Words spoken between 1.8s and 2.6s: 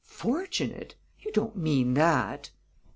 that!"